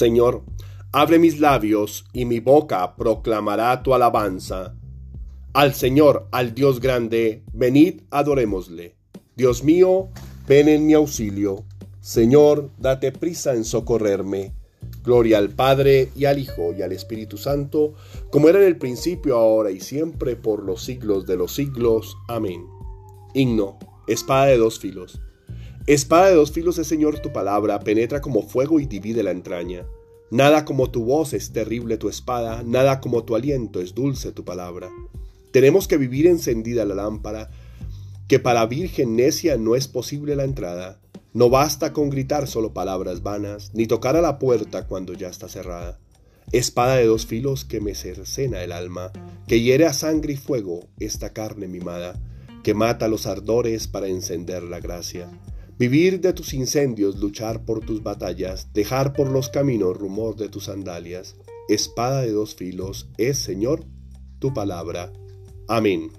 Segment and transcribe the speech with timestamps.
[0.00, 0.44] Señor,
[0.92, 4.74] abre mis labios y mi boca proclamará tu alabanza.
[5.52, 8.96] Al Señor, al Dios grande, venid, adorémosle.
[9.36, 10.08] Dios mío,
[10.48, 11.66] ven en mi auxilio.
[12.00, 14.54] Señor, date prisa en socorrerme.
[15.04, 17.92] Gloria al Padre y al Hijo y al Espíritu Santo,
[18.30, 22.16] como era en el principio, ahora y siempre, por los siglos de los siglos.
[22.26, 22.64] Amén.
[23.34, 25.20] Himno, espada de dos filos.
[25.90, 29.88] Espada de dos filos es, Señor, tu palabra, penetra como fuego y divide la entraña.
[30.30, 34.44] Nada como tu voz es terrible tu espada, nada como tu aliento es dulce tu
[34.44, 34.88] palabra.
[35.50, 37.50] Tenemos que vivir encendida la lámpara,
[38.28, 41.00] que para virgen necia no es posible la entrada.
[41.32, 45.48] No basta con gritar solo palabras vanas, ni tocar a la puerta cuando ya está
[45.48, 45.98] cerrada.
[46.52, 49.10] Espada de dos filos que me cercena el alma,
[49.48, 52.22] que hiere a sangre y fuego esta carne mimada,
[52.62, 55.28] que mata los ardores para encender la gracia.
[55.80, 60.64] Vivir de tus incendios, luchar por tus batallas, dejar por los caminos rumor de tus
[60.64, 61.36] sandalias.
[61.70, 63.86] Espada de dos filos es, Señor,
[64.40, 65.10] tu palabra.
[65.68, 66.10] Amén.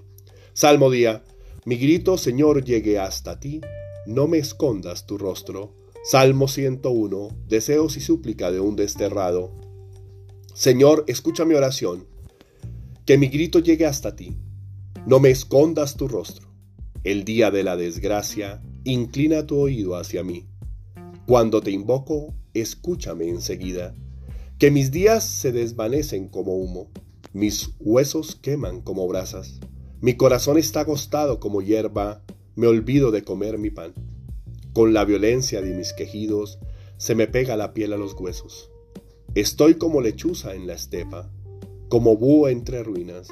[0.53, 1.23] Salmo día.
[1.63, 3.61] Mi grito, Señor, llegue hasta ti.
[4.07, 5.75] No me escondas tu rostro.
[6.03, 7.27] Salmo 101.
[7.47, 9.51] Deseos y súplica de un desterrado.
[10.55, 12.07] Señor, escucha mi oración.
[13.05, 14.35] Que mi grito llegue hasta ti.
[15.05, 16.47] No me escondas tu rostro.
[17.03, 20.47] El día de la desgracia, inclina tu oído hacia mí.
[21.27, 23.93] Cuando te invoco, escúchame enseguida.
[24.57, 26.89] Que mis días se desvanecen como humo
[27.33, 29.61] mis huesos queman como brasas,
[30.01, 33.93] mi corazón está agostado como hierba, me olvido de comer mi pan.
[34.73, 36.59] Con la violencia de mis quejidos
[36.97, 38.69] se me pega la piel a los huesos.
[39.33, 41.31] Estoy como lechuza en la estepa,
[41.87, 43.29] como búho entre ruinas.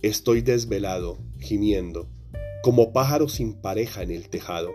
[0.00, 2.08] Estoy desvelado, gimiendo,
[2.66, 4.72] como pájaro sin pareja en el tejado.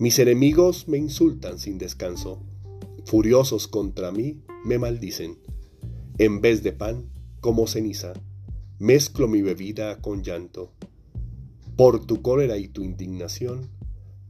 [0.00, 2.42] Mis enemigos me insultan sin descanso,
[3.04, 5.38] furiosos contra mí me maldicen.
[6.18, 7.08] En vez de pan,
[7.40, 8.14] como ceniza,
[8.80, 10.72] mezclo mi bebida con llanto.
[11.76, 13.70] Por tu cólera y tu indignación,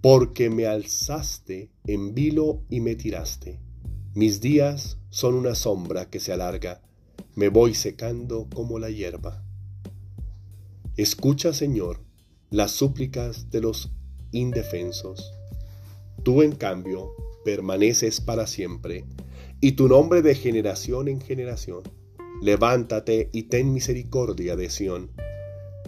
[0.03, 3.61] porque me alzaste en vilo y me tiraste.
[4.13, 6.83] Mis días son una sombra que se alarga,
[7.35, 9.43] me voy secando como la hierba.
[10.99, 12.04] Escucha, Señor,
[12.55, 13.91] las súplicas de los
[14.31, 15.33] indefensos.
[16.23, 17.11] Tú, en cambio,
[17.45, 19.05] permaneces para siempre,
[19.61, 21.83] y tu nombre de generación en generación
[22.41, 25.11] levántate y ten misericordia de Sión,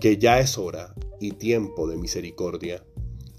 [0.00, 2.82] que ya es hora y tiempo de misericordia.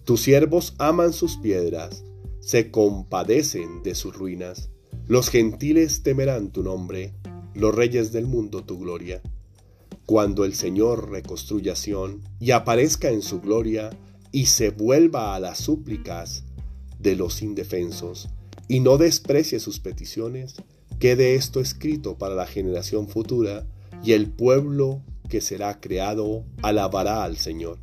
[0.05, 2.05] Tus siervos aman sus piedras,
[2.39, 4.69] se compadecen de sus ruinas.
[5.05, 7.13] Los gentiles temerán tu nombre,
[7.53, 9.21] los reyes del mundo tu gloria.
[10.07, 13.91] Cuando el Señor reconstruya Sión y aparezca en su gloria
[14.31, 16.45] y se vuelva a las súplicas
[16.97, 18.29] de los indefensos
[18.67, 20.55] y no desprecie sus peticiones,
[20.99, 23.67] Quede esto escrito para la generación futura
[24.03, 27.77] y el pueblo que será creado alabará al Señor.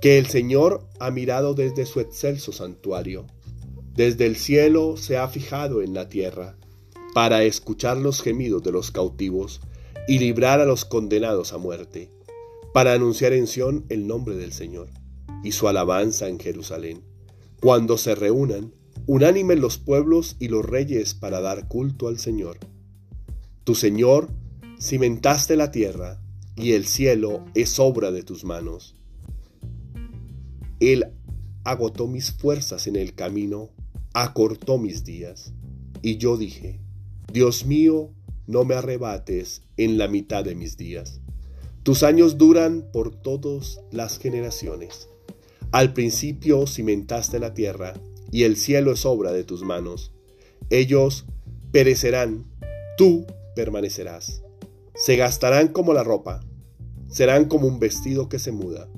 [0.00, 3.26] Que el Señor ha mirado desde su excelso santuario,
[3.94, 6.56] desde el cielo se ha fijado en la tierra,
[7.14, 9.60] para escuchar los gemidos de los cautivos
[10.06, 12.10] y librar a los condenados a muerte,
[12.72, 14.90] para anunciar en Sión el nombre del Señor
[15.42, 17.02] y su alabanza en Jerusalén.
[17.60, 18.74] Cuando se reúnan,
[19.06, 22.58] unánimes los pueblos y los reyes para dar culto al Señor.
[23.64, 24.28] Tu Señor
[24.80, 26.20] cimentaste la tierra,
[26.56, 28.94] y el cielo es obra de tus manos.
[30.80, 31.06] Él
[31.64, 33.70] agotó mis fuerzas en el camino,
[34.12, 35.52] acortó mis días.
[36.02, 36.80] Y yo dije,
[37.32, 38.10] Dios mío,
[38.46, 41.20] no me arrebates en la mitad de mis días.
[41.82, 45.08] Tus años duran por todas las generaciones.
[45.70, 47.94] Al principio cimentaste la tierra,
[48.30, 50.12] y el cielo es obra de tus manos.
[50.70, 51.26] Ellos
[51.72, 52.46] perecerán,
[52.96, 54.42] tú permanecerás.
[54.94, 56.40] Se gastarán como la ropa,
[57.08, 58.88] serán como un vestido que se muda.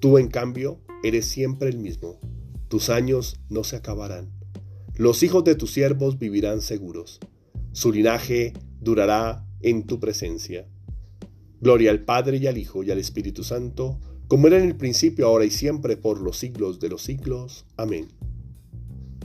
[0.00, 2.18] Tú, en cambio, eres siempre el mismo.
[2.68, 4.32] Tus años no se acabarán.
[4.96, 7.20] Los hijos de tus siervos vivirán seguros.
[7.72, 8.52] Su linaje
[8.84, 10.66] durará en tu presencia.
[11.60, 13.98] Gloria al Padre y al Hijo y al Espíritu Santo,
[14.28, 17.66] como era en el principio, ahora y siempre, por los siglos de los siglos.
[17.76, 18.08] Amén.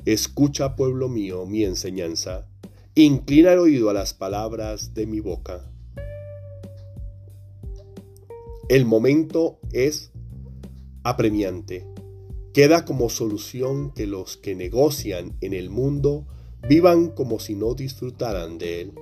[0.05, 2.47] Escucha, pueblo mío, mi enseñanza.
[2.95, 5.69] Inclina el oído a las palabras de mi boca.
[8.69, 10.11] El momento es
[11.03, 11.87] apremiante.
[12.53, 16.27] Queda como solución que los que negocian en el mundo
[16.67, 18.93] vivan como si no disfrutaran de él,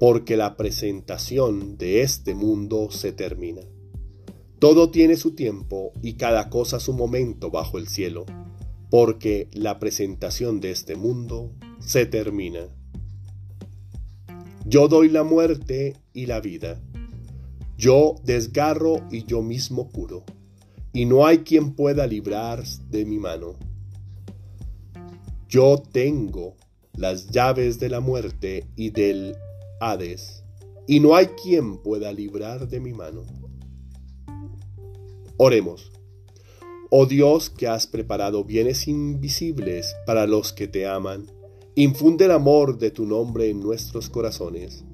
[0.00, 3.60] porque la presentación de este mundo se termina.
[4.58, 8.24] Todo tiene su tiempo y cada cosa su momento bajo el cielo
[8.88, 12.60] porque la presentación de este mundo se termina.
[14.64, 16.80] Yo doy la muerte y la vida.
[17.76, 20.24] Yo desgarro y yo mismo curo.
[20.94, 23.54] Y no hay quien pueda librar de mi mano.
[25.46, 26.56] Yo tengo
[26.94, 29.36] las llaves de la muerte y del
[29.80, 30.44] Hades,
[30.86, 33.24] y no hay quien pueda librar de mi mano.
[35.38, 35.90] Oremos.
[36.90, 41.30] Oh Dios que has preparado bienes invisibles para los que te aman,
[41.76, 44.84] infunde el amor de tu nombre en nuestros corazones,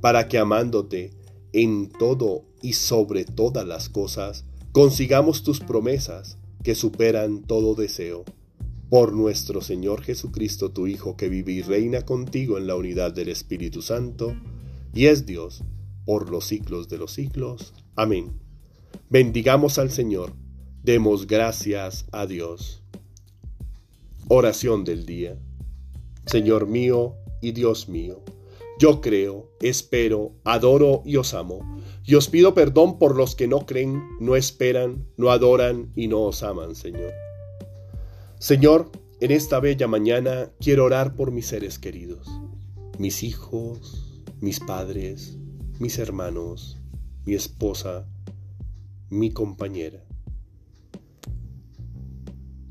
[0.00, 1.10] para que amándote
[1.52, 8.24] en todo y sobre todas las cosas, consigamos tus promesas que superan todo deseo.
[8.90, 13.28] Por nuestro Señor Jesucristo, tu Hijo, que vive y reina contigo en la unidad del
[13.28, 14.34] Espíritu Santo,
[14.94, 15.62] y es Dios
[16.04, 17.74] por los siglos de los siglos.
[17.96, 18.32] Amén.
[19.10, 20.32] Bendigamos al Señor
[20.86, 22.80] Demos gracias a Dios.
[24.28, 25.36] Oración del día.
[26.26, 28.22] Señor mío y Dios mío,
[28.78, 31.80] yo creo, espero, adoro y os amo.
[32.04, 36.20] Y os pido perdón por los que no creen, no esperan, no adoran y no
[36.20, 37.25] os aman, Señor.
[38.38, 42.28] Señor, en esta bella mañana quiero orar por mis seres queridos,
[42.98, 45.38] mis hijos, mis padres,
[45.80, 46.76] mis hermanos,
[47.24, 48.06] mi esposa,
[49.08, 50.04] mi compañera.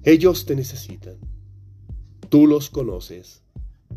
[0.04, 1.18] Ellos te necesitan.
[2.30, 3.42] Tú los conoces.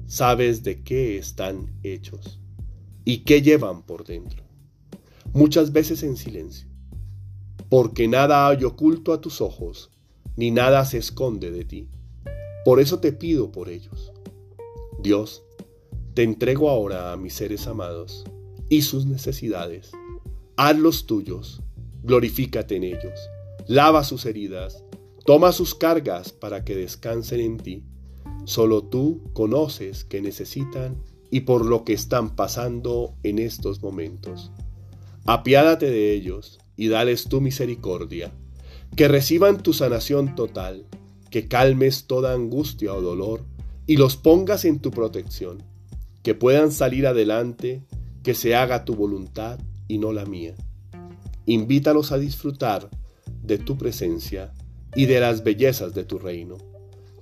[0.06, 2.40] Sabes de qué están hechos
[3.04, 4.42] y qué llevan por dentro.
[5.34, 6.66] Muchas veces en silencio.
[7.68, 9.90] Porque nada hay oculto a tus ojos,
[10.38, 11.88] ni nada se esconde de ti.
[12.64, 14.12] Por eso te pido por ellos.
[14.98, 15.42] Dios,
[16.14, 18.24] te entrego ahora a mis seres amados
[18.70, 19.90] y sus necesidades.
[20.56, 21.60] Hazlos tuyos,
[22.02, 23.18] glorifícate en ellos,
[23.66, 24.84] lava sus heridas,
[25.28, 27.84] Toma sus cargas para que descansen en ti.
[28.46, 34.52] Solo tú conoces que necesitan y por lo que están pasando en estos momentos.
[35.26, 38.32] Apiádate de ellos y dales tu misericordia.
[38.96, 40.86] Que reciban tu sanación total,
[41.30, 43.44] que calmes toda angustia o dolor
[43.86, 45.62] y los pongas en tu protección.
[46.22, 47.84] Que puedan salir adelante,
[48.22, 50.54] que se haga tu voluntad y no la mía.
[51.46, 52.90] Invítalos a disfrutar
[53.42, 54.52] de tu presencia
[54.94, 56.58] y de las bellezas de tu reino.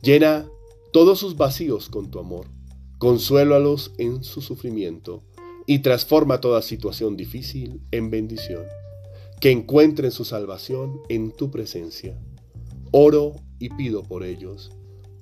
[0.02, 0.48] Llena
[0.92, 2.46] todos sus vacíos con tu amor,
[2.98, 5.22] consuélalos en su sufrimiento
[5.66, 8.64] y transforma toda situación difícil en bendición.
[9.40, 12.18] Que encuentren su salvación en tu presencia.
[12.90, 14.70] Oro y pido por ellos.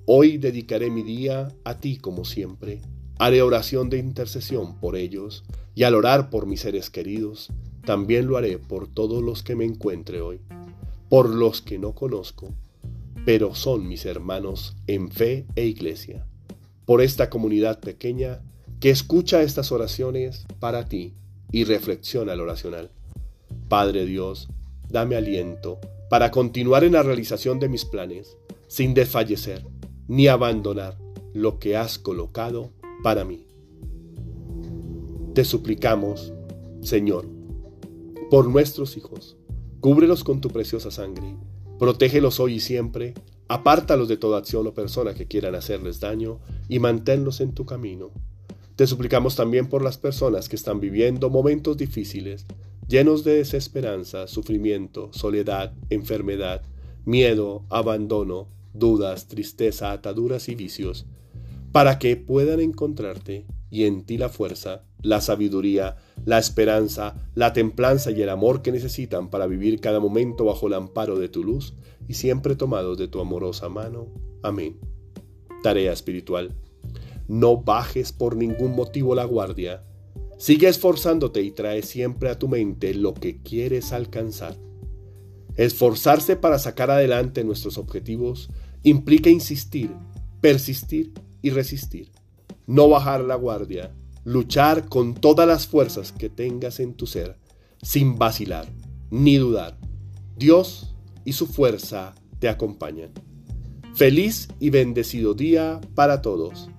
[0.05, 2.81] Hoy dedicaré mi día a ti como siempre.
[3.17, 7.49] Haré oración de intercesión por ellos y al orar por mis seres queridos,
[7.85, 10.39] también lo haré por todos los que me encuentre hoy
[11.09, 12.53] por los que no conozco,
[13.25, 16.25] pero son mis hermanos en fe e iglesia,
[16.85, 18.41] por esta comunidad pequeña
[18.79, 21.13] que escucha estas oraciones para ti
[21.51, 22.91] y reflexiona el oracional.
[23.67, 24.47] Padre Dios,
[24.89, 25.79] dame aliento
[26.09, 29.65] para continuar en la realización de mis planes, sin desfallecer
[30.07, 30.97] ni abandonar
[31.33, 32.71] lo que has colocado
[33.03, 33.47] para mí.
[35.33, 36.33] Te suplicamos,
[36.81, 37.27] Señor,
[38.29, 39.37] por nuestros hijos,
[39.85, 41.37] Cúbrelos con tu preciosa sangre,
[41.77, 43.13] protégelos hoy y siempre,
[43.47, 48.09] apártalos de toda acción o persona que quieran hacerles daño y manténlos en tu camino.
[48.75, 52.47] Te suplicamos también por las personas que están viviendo momentos difíciles,
[52.87, 56.61] llenos de desesperanza, sufrimiento, soledad, enfermedad,
[57.05, 61.05] miedo, abandono, dudas, tristeza, ataduras y vicios,
[61.71, 68.11] para que puedan encontrarte y en ti la fuerza, la sabiduría, la esperanza, la templanza
[68.11, 71.73] y el amor que necesitan para vivir cada momento bajo el amparo de tu luz
[72.07, 74.07] y siempre tomados de tu amorosa mano.
[74.41, 74.79] Amén.
[75.63, 76.53] Tarea espiritual.
[77.27, 79.83] No bajes por ningún motivo la guardia.
[80.37, 84.57] Sigue esforzándote y trae siempre a tu mente lo que quieres alcanzar.
[85.55, 88.49] Esforzarse para sacar adelante nuestros objetivos
[88.83, 89.91] implica insistir,
[90.41, 92.11] persistir y resistir.
[92.67, 97.37] No bajar la guardia, luchar con todas las fuerzas que tengas en tu ser,
[97.81, 98.67] sin vacilar
[99.09, 99.77] ni dudar.
[100.35, 103.11] Dios y su fuerza te acompañan.
[103.93, 106.69] Feliz y bendecido día para todos.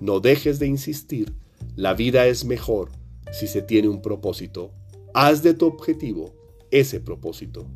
[0.00, 1.34] No dejes de insistir,
[1.76, 3.01] la vida es mejor
[3.32, 4.72] si se tiene un propósito.
[5.14, 6.34] Haz de tu objetivo
[6.70, 7.66] ese propósito.